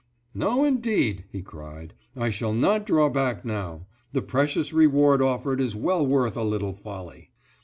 [0.33, 5.75] "No, indeed," he cried, "I shall not draw back now; the precious reward offered is
[5.75, 7.29] well worth a little folly."